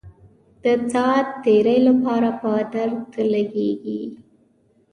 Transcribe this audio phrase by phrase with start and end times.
[0.63, 4.01] د ساعت تیرۍ لپاره په درد لګېږي.